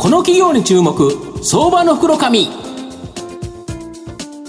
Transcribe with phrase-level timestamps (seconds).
[0.00, 1.12] この企業に注目
[1.44, 2.46] 相場の袋紙。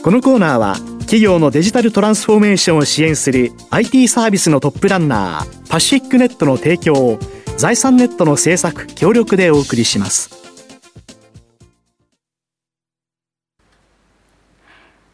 [0.01, 7.19] このコーナーは企業のデジタルトランスフォーメーションを支援する IT サービスのトップランナーパシフィックネットの提供を
[7.57, 10.40] 財産ネットの政策協力でお送りします。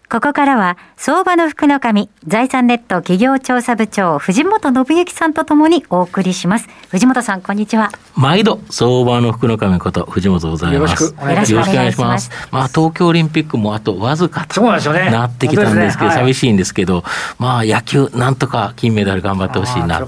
[0.10, 6.70] ここからは、相場の福の神、財産ネット企業調査部長、藤本信之さんとともにお送りします。
[6.92, 7.92] 藤本さん、こんにちは。
[8.16, 11.04] 毎度、相場の福の神こと、藤本でございます。
[11.04, 11.26] よろしくお
[11.74, 12.32] 願いします。
[12.52, 17.04] まあ、東京オリンピックもあとわずかとなってきたんですけど、寂しいんですけど、
[17.38, 20.00] まあ、野球、なんとか金メダル頑張ってほしいな。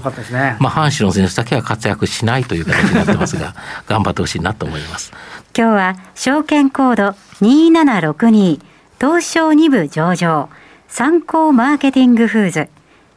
[0.60, 3.54] まあ、阪神の選手だけは活躍しないという形になってますが、
[3.86, 5.12] 頑張ってほしいなと思います。
[5.54, 8.69] 今日は、証券コード2762、
[9.00, 10.50] 東証2部上場、
[10.86, 12.68] 参考マーケティングフーズ、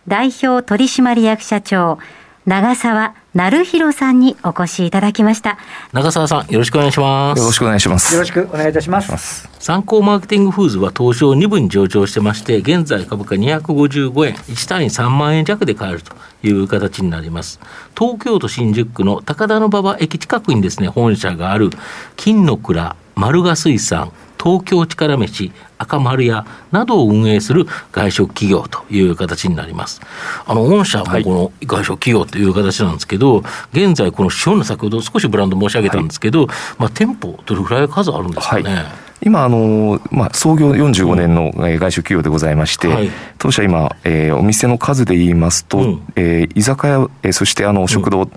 [0.08, 2.00] 代表取締役社長、
[2.46, 5.58] 長澤成弘さんにお越しいただきました。
[5.92, 7.40] 長澤さん、よろしくお願いします。
[7.40, 8.14] よろしくお願いします。
[8.14, 9.50] よろしくお願いいたします。
[9.60, 17.60] 参考マーケティングフーズは東証2部に上場してまして、現在株価255円、1単位3万円弱で買えるという形になります。
[18.00, 21.72] 東京都新宿区の高田馬場駅近くにですね、本社がある
[22.16, 24.14] 金の蔵丸賀水産
[24.44, 30.02] 東京力飯、赤丸屋などを運営する外食企業という形になります。
[30.46, 38.74] あの、御社もこの外食企業という形なんですけど、はい、現在この塩の先ほど少しブランド申し上げたんですけど、はい、まあ店舗どれぐらい数あるんですかね？
[38.74, 38.86] はい
[39.26, 48.30] 今あの、まあ、創業45年の外食企業でございまして、はい、当社今、えー、お店の数で言いますと、うん、えー、居酒屋、えー、そしてあの食堂、うん、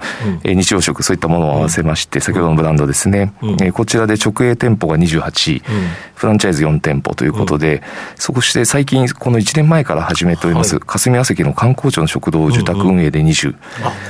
[0.44, 7.82] えー、日曜食、そういったものを合わせまして、先ほどのブランドですね、うん、えー、こちらで直営店舗が28、うん、フランチャイズ4店舗ということで、
[8.14, 13.56] そして最近、この1年前から始めております、はい、霞が関の観光庁の食堂受託運営で20、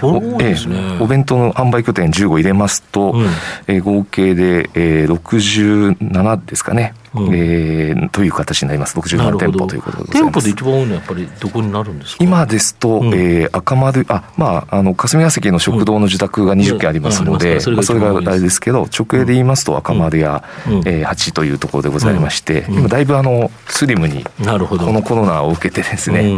[0.02, 3.26] うんうん、おえー、お弁当の販売拠点15入れますと、うん、
[3.66, 6.94] えー、合計で、えー、67ですかね。
[7.16, 10.32] うん、えー、という形になります、67店舗ということでございます。
[10.32, 12.24] 店舗で一番多いのはやっぱりどこになるんですか？
[12.24, 26.36] 今ですと、うん、えー、赤丸、あまあ、あの霞が関の食堂の自宅が20軒ありますので、うん、それがあれですけど、直営で言いますと、赤丸や、うん、えー、8というところでございまして、今、だいぶあのスリムに、このコロナを受けてですね、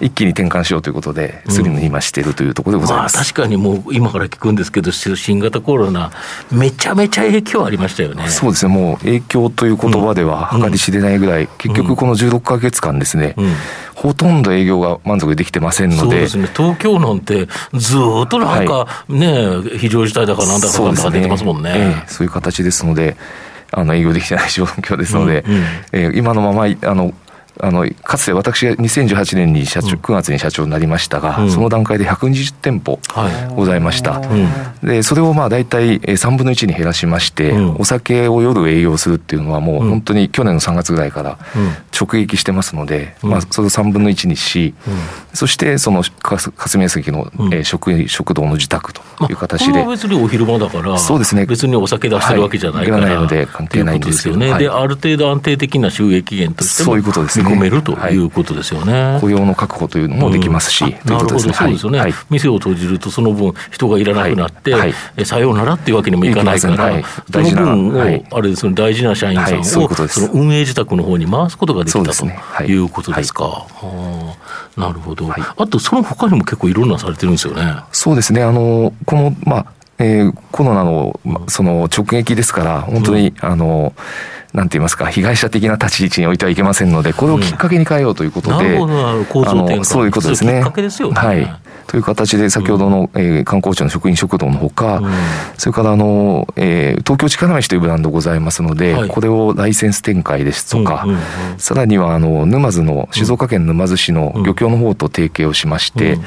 [0.00, 6.12] 一気に転換しようということで、スリムに今しているというところでございます、まあ、確かにもう、今から聞くんですけど、新型コロナ、
[6.52, 8.28] めちゃめちゃ影響ありましたよね。
[8.28, 8.72] そうですね。
[8.72, 13.36] もう影響という言葉では計り知れないぐらい、結局この16か月間ですね、
[13.94, 16.00] ほとんど営業が満足できてませんので。
[16.02, 16.48] そうですね。
[16.56, 21.72] 東京なんて、ずっとなんかね、はい、非常事態だかなんだかなんだか出てますもんね。
[21.72, 23.16] そう、ねえー、そういう形ですので、
[23.70, 25.62] あの営業できてない状況ですので、うんうん、
[25.92, 27.12] えー、今のままあの
[27.60, 32.98] あのかつて私が2018年に社長、うん、9月に社長になりましたが、うん、その段階で120店舗
[33.54, 41.38] ございました、はい、でそれをまあ大体3分の1に減らしまして、うん、お酒を夜営業するっていうのはもう本当に去年の3月ぐらいから
[41.98, 44.74] 直撃してますので、まあ、それを3分の1にし、
[45.34, 51.46] そしてその霞が関の、え食食堂の自宅という形で、まあ、別にお昼間だからそうですね。
[51.46, 64.94] 別にお酒出してるわけじゃないから、はい、ないので関係ないんですよね、はい、である程度安定的な収益源としてもそういうことですね込めるということですよね、はい、雇用の確保というのもできますし、うん、なるほど、そうですよね、はい、店を閉じると、その分、人がいらなくなって、はい、
[65.24, 72.26] さようならっていうわけにもいかないから、その分を、あれですね、大事な社員さんを、その運営自宅の方に回すことができたと
[72.64, 72.78] い。
[72.78, 73.66] うことですか。
[74.76, 77.76] なるほど、あとその他にも結構いろんなされてるんですよね。
[77.92, 78.42] そうですね。
[78.42, 79.66] あのこの、まあ
[79.98, 83.92] えー、コロナのその直撃ですから、本当に、うん、あの、
[84.54, 90.62] なんて言いますか、被害者的な立ち位置に置いてはいけませんので、これをきっかけに変えようということで、うん、なるほど、あのそういうことですね。
[90.62, 91.60] はい。
[91.86, 95.12] という形で、先ほどの、うん、えー、観光庁の職員食堂のほか、うん、
[95.56, 106.24] それからあの、えー、東京力飯というブランドございますので、はい、これをライセンス展開ですとか、うんうんうん、さらにはあの沼津の、静岡県沼津市の漁協の方と提携をしまして、うん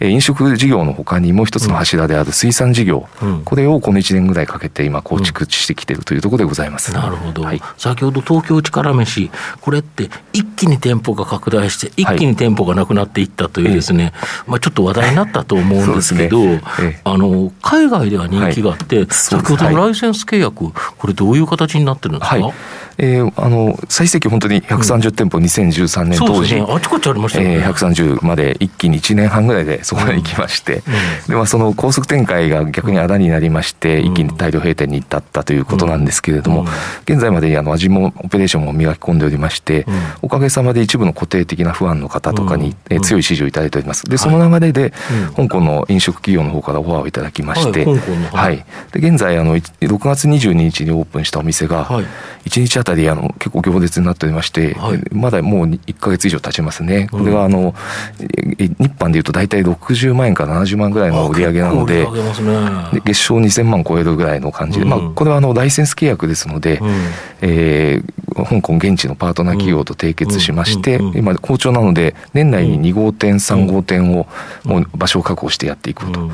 [0.00, 6.92] 飲食事業のほかにもう一つの柱である水産事業、うん、これをこの1年ぐらいかけて今構築してきているというところでございます。
[6.94, 9.30] なるほど、はい、先ほど東京力飯、
[9.60, 16.62] これって一気に店舗が拡大して、一気に店舗がなくなっていったというですね、はい、まあ、ちょっと話題になったと思うんですけど、 ね。
[16.80, 22.54] えあの海外では人気があって、先ほどのライセンス契約、これどういう形になってるんですか、はい
[23.02, 30.82] えー、あの最盛期本当に130店舗、うん、2013年当時、ね、あちこちありましたね、えー、130まで一気に1年半ぐらいでそこまで行きまして、うん、
[31.28, 36.66] でまあ、その高速展開が逆にあだになりまして、一気に大量閉店に至ったということなんですけれども、
[37.04, 39.86] 現在まであの味もオペレーションも磨き込んでおりまして、
[40.20, 44.04] おかげさまで一部の固定的な不安の方とかに、えー、強い支持をいただいております。
[44.04, 44.92] でその流れで、
[45.36, 47.96] 香港の飲食企業の方からオファーをいただきまして、はい、
[48.30, 51.86] はい、で現在あの6月22日にオープンしたお店が、
[52.44, 57.74] 1日あたりあの結構行列になっておりまして、はい、まだもう1か月以上経ちますね、これはあの、
[58.18, 62.10] 日販でいうと大体60万円から70万ぐらいの売り上げなので、ね、
[62.92, 66.90] で月賞2000万超えるぐらいの感じで、うん、まあ、これはあのライセンス契約ですので、うん、
[67.42, 74.26] えー、香港現地のパートナー企業と締結しまして、今、好調なので、年内に2号店、3号店を、
[74.64, 76.30] もう場所を確保してやっていくと。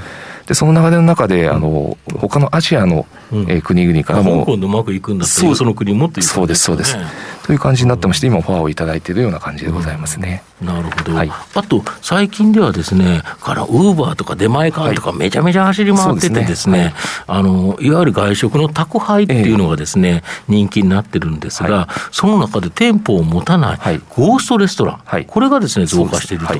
[0.46, 3.06] でその流れの中で、あの他のアジアの、
[3.48, 6.96] え国々からも、香港でうまくいくんだったら、その国もっていう、ね、そうです、そうです。
[7.44, 10.42] という感じになってまして、今、ファーをいただいているような感じでございますね。
[10.60, 16.94] なるほど、はい、あと最近ではですね、からウーバーとか出前館とか、めちゃめちゃ走り回っててですね、
[17.26, 23.78] あのいわゆる外食の宅配っていうのがですね、えー、人気になってるんですが、はい、その中で店舗を持たない、
[24.16, 26.54] ゴーストレストラン、これがですね増加していると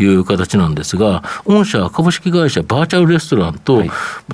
[0.00, 3.82] いう形なんですが、御社株式会社バーチャルレストランと、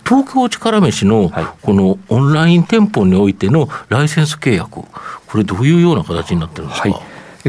[0.07, 1.33] 東京力飯の
[1.63, 4.87] こののオンライン店舗においてのライセンス契約、こ
[5.39, 7.01] れ、どういうような形になってるんですか？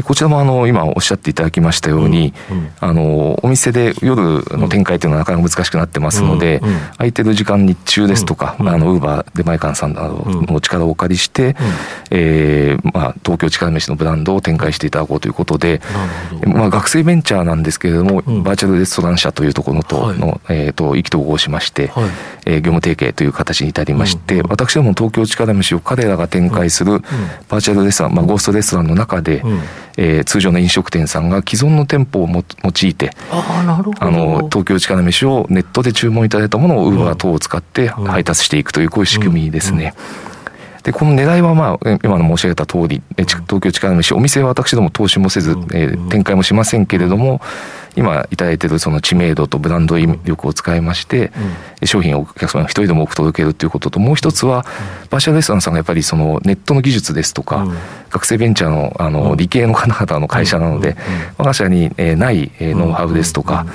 [0.02, 11.54] こちらもあの今おっしゃっていただきましたように、うんうん、あのお店で夜の展開というのはなかなか難しくなってますので、うんうん、空いてる時間日中ですとか、うん、あのウーバー出前館さんなどの力をお借りして、うん、
[12.10, 15.80] えー、まあ、東京力飯のブランドを展開していただこうということで、
[16.46, 22.04] まあ、学生ベンチャーなんですけれども、バーチャルレストラン社というところとの、はい、えーと、意気投合しまして、はい、
[22.46, 27.00] えー、業務提携という形に至りまして、私ども東京力飯を彼らが展開する
[27.48, 29.42] バーチャルレストラン、まあ、ゴーストレストランの中で、
[30.00, 34.04] えー、通常の飲食店さんが既存の店舗をも用いてあなるほど。
[34.04, 39.94] あの東京力飯をネットで注文いただいたものをウーバー等を使って配達していくというこういう仕組みですね。
[40.84, 47.40] でこの狙いは、まあ、今の申し上げた通り、東京力飯、お店は私ども投資もせず、えー、展開もしませんけれども、
[47.98, 51.32] 今いただいているその知名度とブランド力を使いまして、
[51.80, 54.64] うん、商品をお客様が一人でも多く届けるということと、もう一つは、
[55.10, 57.74] バーチャルレストランさんがやっぱりそのネットの技術ですとか、うん、
[58.10, 60.96] 学生ベンチャーのあの理系の方々の会社なので、
[61.36, 63.66] 我が社に、えない、えノウハウですとか、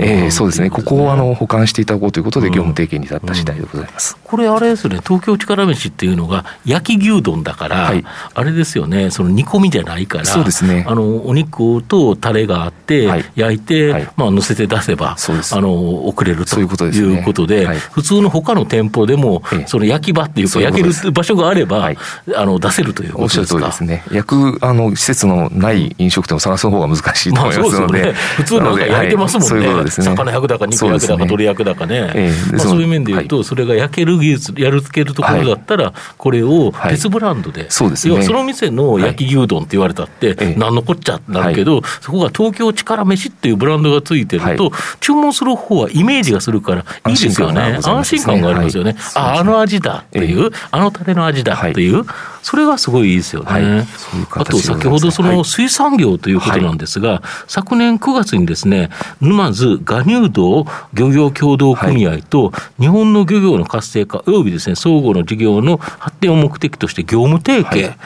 [0.00, 4.16] えそうですね、ここをあの保管していただこうということで、業務提携に至った次第でございます。
[4.24, 21.90] これ、あれですね、東京力飯っていうのが、焼き牛丼だから、はい、あれですよね、その煮込みじゃないから、そうですね、あのお肉とタレがあって、はい、焼いて、はい、まあ、乗せて出せば、あの送れるということで、普通の他の店舗でも、その焼き場っていうか、焼ける場所があれば、
[22.34, 23.66] あの出せるということですか？
[23.66, 24.04] ですね。
[24.10, 29.48] 焼くあの施設のない飲食店を探す方が難しいと思いますので、普通なんか焼いてますもんね。
[29.48, 30.06] そういうことですね。
[30.06, 32.32] 魚焼くだか肉焼くだか鶏焼くだかね。
[32.58, 38.22] そういう面で言うと、それが焼ける技術、やるつけるところだったら、これを別ブランドで、そうですね。
[38.22, 47.78] その店の焼き牛丼って言われたって、何のこっちゃなるけど、そこが東京力飯っていうブランドがついてると、注文する方はイメージがするからいいですよね。
[47.84, 48.96] 安心感がありますよね。
[49.14, 52.04] あ、あの味だっていう、あのタレの味だっていう、
[52.42, 53.86] それがすごいいいですよね。
[54.30, 58.90] あと先ほどその水産業ということなんですが、昨年9月にですね、
[59.20, 60.64] 沼津ガ乳道
[60.94, 67.96] 漁業協同組合と日本の漁業の活性化およびですね、相互の事業の発展を目的として業務提携、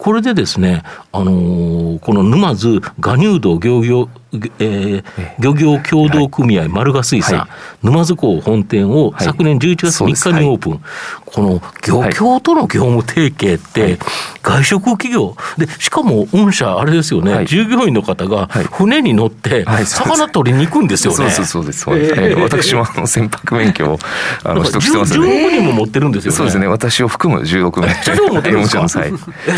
[0.00, 0.82] これでですね、
[1.12, 5.04] あのこの沼津ガ乳道漁業えー、
[5.40, 7.48] 漁業協同組合、丸賀水産、は
[7.82, 10.80] い、沼津港本店を昨年11月3日にオープン、はい、
[11.26, 13.98] この漁協との業務提携って、
[14.42, 21.30] 外食企業、でしかも御社、あれですよね、従業員の方が船に乗って、魚取りに行くんですよね。
[21.30, 23.98] そうそうそうです、えー、私もあの船舶免許を
[24.44, 25.26] あの取得してますね。
[25.26, 26.36] 16人も持ってるんですよね。
[26.36, 27.94] そうですね、私を含む16名。
[28.04, 28.88] 社長持ってるんですか？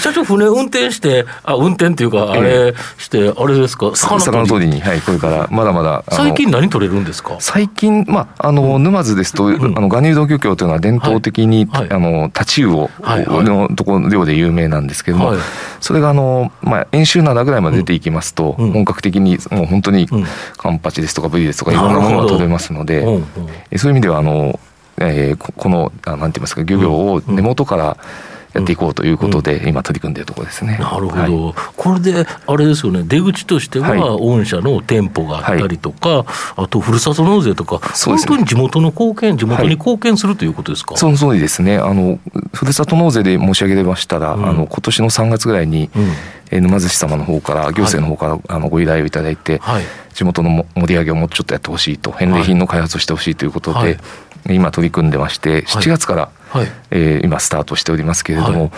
[0.01, 4.73] 社長、船運転して、あ運転っていうか、あれして、あれですか、魚取り。
[4.73, 7.37] に、はい、これからまだまだ最近何取れるんですか？
[7.41, 15.39] 最近、まあ、あの沼津ですと、うん、あのガニュード漁協というのは伝統的に、はい、あのタチウオのところ量で有名なんですけども、はい、
[15.81, 20.09] それがあの、まあ、演習灘ぐらいまで出ていきますと、うん、本格的にもう本当に
[20.57, 23.27] カンパチですとかブリですとかいろんなものが取れますので、うん、
[23.77, 24.59] そういう意味ではあの、
[24.99, 27.97] えー、このあなんて言いますか漁業を根元から、
[28.55, 30.79] やっていこうということで、今取り組んでいるところですね。
[30.79, 36.25] なるほど、これであれですよね、出口としては、御社の店舗があったりとか、
[36.57, 41.79] あとふるさと納税とか、本当に地元の貢献、地元に貢献するということですか、その通りですね。
[41.79, 42.19] あの、
[42.53, 46.13] ふるさと納税で申し上げましたら、うん、あの今年の3月ぐらいに、うん。
[46.53, 53.99] え沼津市様の方から、行政の方から、あのご依頼をいただいて、はい、地元の盛り上げをもうちょっとやってほしいと、返礼品の開発をしてほしいということで、はい、
[54.51, 58.71] 今、取り組んでまして、7月から、はい、えー、今、スタートしておりますけれども、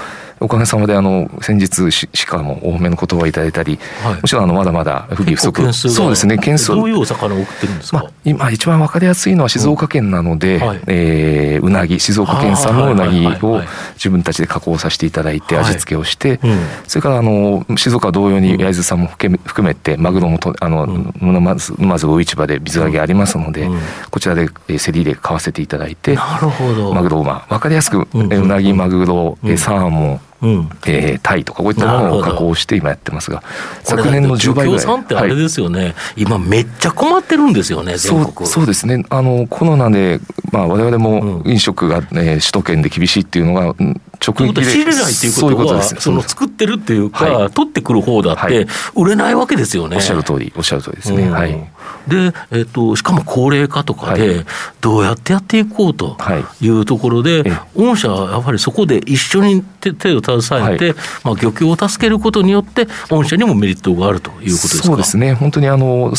[0.45, 5.73] おかげさまであの先日ししかも多めの言葉をいただいたり、はい、もちろんあのまだまだ不義不足。
[5.73, 6.69] そうですね件数。
[6.69, 10.67] どういうお魚を送ってるんですか、まあ、今一番わかりやすいのは静岡県なので、うん。
[10.67, 13.61] はい、えー、うなぎ静岡県産のうなぎを
[13.95, 23.79] 自分たちで加工させていただいて味付けをして、はいうん、それからあの静岡同様に焼津さんも含めてマグロもとあの、うん、沼津沼津魚市場で水揚げありますので、うん、
[24.11, 26.93] こちらで競りで買わせていただいてなるほど。
[26.93, 33.43] マグロをまあ分かりやすく、うなぎマグロ、サーモンうん、えー、タイとかこういったものを加工して今やってますが
[33.83, 34.85] 昨年の10倍ぐらい。
[34.85, 39.05] さんってあれですよね、はい、今めっちゃ困ってるんですよねそうそうですね。
[39.09, 40.21] あのコロナで、
[40.53, 43.75] まあ、我々も飲食が、ね、首都圏で厳しいっていうのが
[44.21, 51.74] 直撃で仕入れないっていうことはその作ってるっていうか、はい、取ってくる方だって、売れないわけですよね、おっしゃる通りおっしゃる通りですね、はい
[52.07, 54.45] で、えっと、しかも高齢化とかで、
[54.81, 56.17] どうやってやっていこうと
[56.61, 56.75] い。
[56.75, 57.45] うところで、
[57.77, 64.85] 御社はやっぱりそこで一緒に手を携えて、まあ、漁協を助けることによって、御社にもメリットがあるということですか？
[64.85, 66.13] そうですね、本当にあの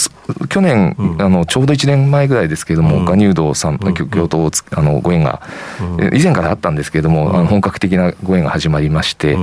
[0.50, 5.42] 去年、うん、あの、ちょうど1年前ぐらいですけれども、ガニュードさん、漁協とあのご縁が、
[6.14, 9.38] 以前からあったんですけれども、あの本格的なご縁が始まりまして、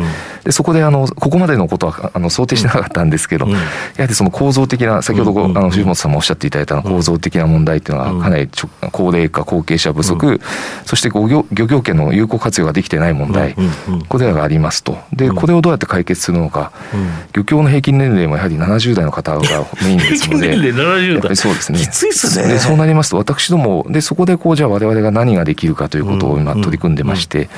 [0.44, 3.56] でそこであのここまでのことはあの想定してなかったんですけど、や
[3.98, 8.48] はりその構造的な、先ほどあの藤本さんもおっしゃっていただいた構造的な問題っていうのは、かなり
[8.92, 10.40] 高齢化、後継者不足、
[10.84, 13.56] そして漁業漁業権の有効活用ができてない問題、
[14.08, 16.72] これらがありますと、でこれをどうやって解決するのか、
[17.32, 19.40] 漁協の平均年齢もやはり70代の方が
[19.82, 20.56] メインですので、
[21.34, 22.48] そうですね、きついっすね。
[22.48, 27.48] でそうなりますと、私ども、でそこでこうじゃあ、われわれが何ができるかということを今、取り組んでまして。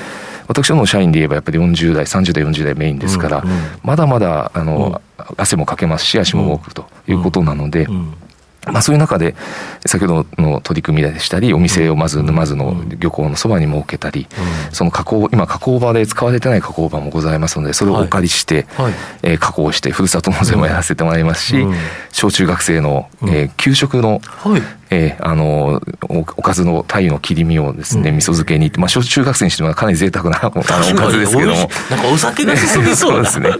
[0.47, 3.43] 私どもの社員で言えばやっぱり40代30代40代メインですから、
[3.83, 5.01] まだまだあの、
[5.37, 7.87] 汗もかけますし足も動くということなので、
[8.65, 9.35] まあ、そういう中で
[9.85, 14.27] 先ほどの取り組みでしたりお店をまず沼津の漁港のそばに設けたり、
[14.71, 18.93] その加工今加工場で使われてない加工場もございますのでそれをお借りして、はい。
[19.23, 21.65] えー、加工してふるさと納税もやらせてもらいますし、
[22.11, 31.69] 小中学生の、えー、給食の、はいえー、あのおかずの鯛の切り身をですね、うん、味噌漬けにまあ小中学生にしてもかなり贅沢な あのおかずですけども。
[31.89, 33.51] なんかお酒が進み そうですね。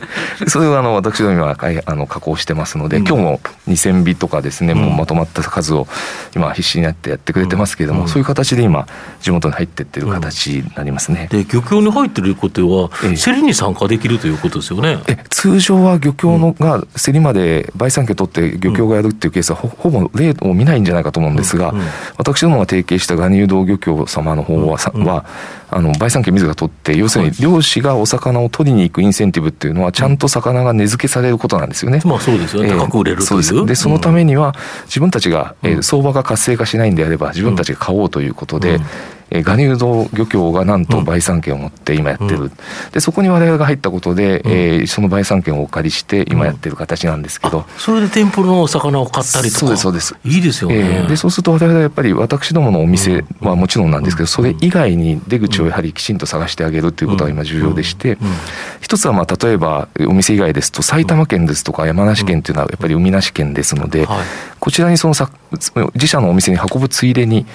[0.47, 5.87] それをあの私ども今あの加工してますので、うん、今日も2000尾とかですね、もうまとまった数を
[6.35, 8.87] 今必死になってやってくれてますけれども、そういう形で今
[9.21, 14.99] 地元に入ってってる形になりますね、で漁協に入ってることは競りに参加できるということですよね。
[15.07, 21.85] え通常は漁協のが競りまで売産権取って漁協がやるっていうケースはほほぼ例を見ないんじゃないかと思うんですが、うんうん、
[22.17, 25.25] 私どもが提携したガニュー道漁協様の方は,、は
[25.69, 32.01] あの売産権自ら取って要するに漁師がお魚を取りに行くインセンティブっていうのはちゃんと魚が値付けされることなんですよね。
[32.05, 33.65] まあそうですよね、高く売れるそうです。
[33.65, 34.55] でそのためには
[34.85, 38.79] 自分たちが、えー、相場が活性化しないんであれば自分たちが買おうということで、
[39.29, 42.51] えー、ガニュード漁協がなんと売産権を持って今やってる、うん、
[42.91, 49.59] でそこに我々が入ったことで、うん、えー、その売産権をお借りして今やってる形なんですけど、うん、それで店舗のお魚を買ったりとか。
[49.59, 50.15] そうですそうです。
[50.23, 58.17] いいですよね、えー、でそうすると我々はやっぱり私どものお店はもちろんなんですけど、それ以外に出口をやはりきちんと探してあげるということが今重要でして、
[58.81, 64.07] 一つはまあ例えばお店以外ですと埼玉県ですとか山梨県っていうのはやっぱり海なし県ですので、
[64.59, 65.29] こちらにそのさ
[65.93, 67.45] 自社のお店に運ぶついでに、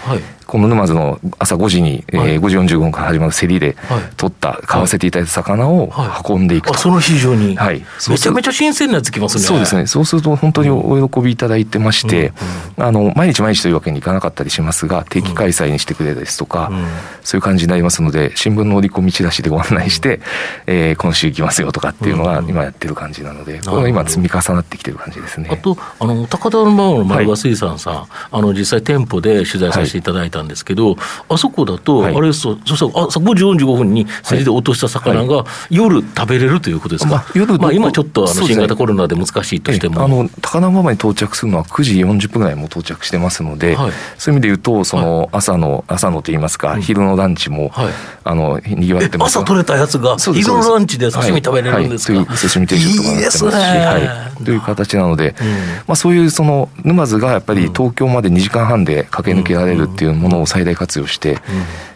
[0.51, 3.77] この沼津の朝5時に、はい、えー、5時45分から始まる競りで
[4.17, 5.93] 取った、買わせていただいた魚を
[6.29, 9.45] 運んでいくと、はい、その非常に、はい、めちゃめちゃ新鮮なやつきますね。
[9.45, 9.87] そうですね。
[9.87, 12.33] そうすると本当にお喜びいただいてまして、
[12.79, 16.85] うんうん、あの毎日毎日というわけにいかなかったりしますが定期開催にしてくれですとか、うん、
[17.23, 20.23] そういう感じになりますので新聞の折り込みチラシでご案内して、うん、
[20.67, 25.49] えー、今週行きますよとかっていうのが今やってる感じなので、これが今積み重なってきてる感じですね。
[25.53, 30.97] あとあの高田馬場の丸和水産さん、はい、あの実際店舗で取材させていただいたんですけど、はい
[31.29, 40.03] あそこだと、あれですと、そしたら朝5時45分に競りで落とした魚が、夜食べれるということですか、まあ、夜まあ、今ちょっとあの新型コロナで難しいとしても。
[40.03, 43.93] あの高輪馬場に到着するのは9時40分ぐらいも到着してますので、そういう
[44.33, 47.73] 意味で言うと、その朝の、朝のといいますか、昼のランチも、
[48.25, 54.45] あのにぎわってます朝取れたやつが、昼のランチで刺身食べれるんですか、はい、刺身定食とかいいですね、はい。
[54.45, 55.35] という形なので、
[55.87, 61.39] まあ、そういうその沼津がやっぱり東京まで2時間半で駆け抜けられるっていうものを最大活用して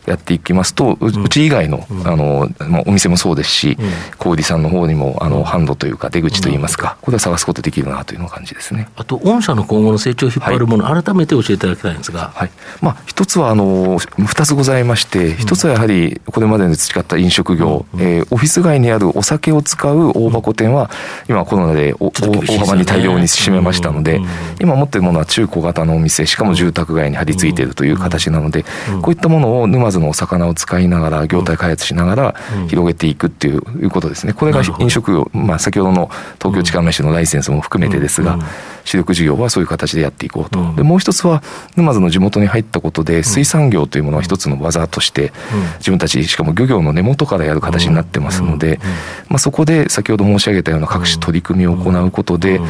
[0.06, 3.78] やっていきますと、うち以外のあの、まあ、お店もそうですし、
[4.18, 8.88] 小売さんの方にもあの販路というか出口といいますか、これは探すことできるなというの感じですね。
[8.96, 12.50] あと御社の今後の成長を引っ張るもの、はい、改めて教えていただきたいんですが、はい。
[12.80, 20.90] まあ、一つはあの二つございまして、一つはやはりこれまでに培った飲食業、うん、えー、オフィス街にあるお酒を使う大箱店は、
[21.28, 24.20] 今コロナで大幅に大量に占めましたので、
[24.60, 28.64] 今持っているものは中小型のお店、しかも住宅街に張り付いているという形なので、
[29.02, 32.34] こういったものを沼津のお魚を使いながら、業態開発しながら
[32.68, 34.32] 広げていくっていうことですね。
[34.32, 38.38] これが飲食業、まあ、先ほどの東京地下飯のライセンスも含めてですが、
[38.84, 40.74] 主力事業はそういう形でやっていこうと。
[40.74, 41.42] でもう一つは、
[41.76, 45.32] 沼津の地元に入ったことで、水産業というものは一つの技として、
[45.78, 48.80] 自分たち、しかも漁業の根元からやる形になってますので、
[49.28, 52.60] まあ、そこで先ほど申し上げたような各種取り組みを行うことで、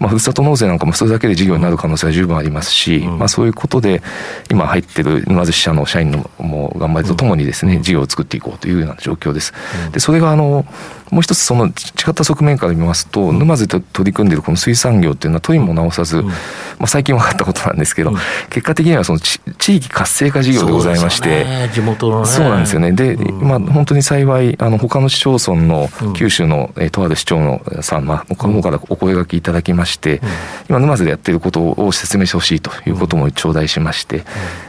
[0.00, 4.02] まあ、ふるさと納税なんかもそれだけで事業になる可能性は十分ありますし、まあ、そういうことで、
[4.50, 9.52] 今入ってる沼津支社の社員のも頑張りとともにですね、事業を作っていこうというような状況です。
[9.92, 10.64] で、それがあの、
[11.10, 11.70] もう一つその違
[12.10, 16.32] った側面から見ますと、沼津で取り組んでいるこの水産業っていうのは取りも直さず、ま
[16.80, 18.12] あ、最近分かったことなんですけど、
[18.50, 19.40] 結果的にはその地
[19.76, 22.92] 域活性化事業でございまして、ね、地元の、ね、そうなんですよね。
[22.92, 30.20] で、まあ本当に幸い、あの他の市町村の九州の、えとある市長のさん、まあ、この方からお声がけいただきまして、
[30.68, 34.24] 今沼津でやっていることを説明してほしいということも頂戴しまして、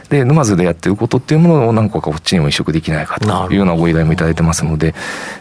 [0.08, 4.94] で、沼津でやってることっていうものを何個かこっちにも移植できないかというようなご依頼もいただいてますので、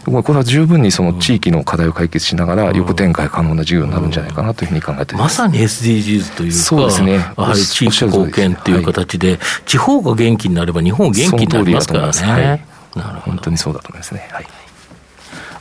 [0.05, 7.13] これは十分にその地域の課題を解決しながら、横展開可能な事業になるんじゃないかなというふうに考えてままさに SDGs というか、そうですね。
[7.13, 12.11] やはり地域貢献っていう形で、はい、地方が元気になれば日本元気になりますからね。
[12.11, 12.59] はい、なる
[12.95, 13.19] ほど。
[13.21, 14.27] 本当にそうだと思いますね。
[14.31, 14.47] はい。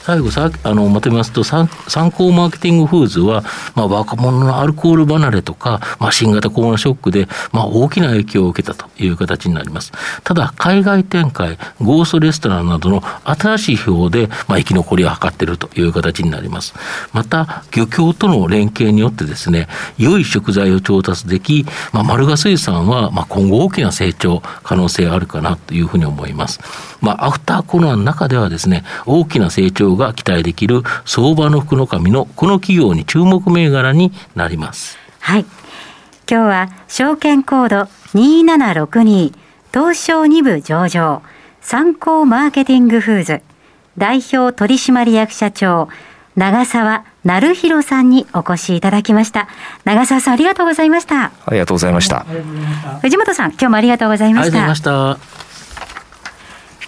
[0.08, 9.92] 最後さあのまとめますと参考マーケティングフーズは、まあ、若者のアルコール離れとか、まあ、新型コロナショックで、まあ、大きな影響を受けたという形になります。
[10.24, 16.72] ただ海外展開ゴーストレストランなどの新しい表で、まあ、生き残りを図っているという形になります。
[17.12, 26.60] また漁協との連携によってですね良い食材を調達でき、まあ、丸賀水産は、まあ、今後大きな成長可能性あるかなというふうに思います。
[27.02, 34.96] まあ、アフターコロナの中ではですね大きな成長が期待できる相場の福の神のこの企業に注目銘柄になります。
[35.20, 35.44] はい。
[36.30, 39.32] 今日は証券コード2762
[39.72, 41.22] 東証2部上場
[41.60, 43.42] 参考マーケティングフーズ
[43.98, 45.88] 代表取締役社長
[46.36, 49.48] 長澤成弘さんにお越しいただきました。
[49.84, 51.32] 長澤さんありがとうございました。
[51.44, 52.24] ありがとうございました。
[53.02, 54.58] 藤本さん今日もありがとうございました。
[54.58, 55.47] ありがとうございました。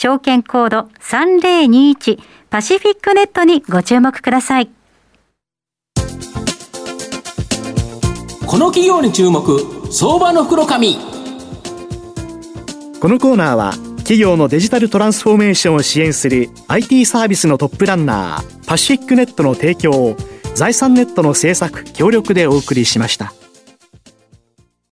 [0.00, 4.70] 証券コード3021パシフィックネットにご注目ください。
[8.46, 10.98] この企業に注目、相場の袋紙。
[13.00, 20.16] このコーナーは、企業のデジタルトランスフォーメーションを支援する IT サービスのトップランナー、パシフィックネットの提供を、
[20.54, 23.32] 財産ネットの制作、協力でお送りしました。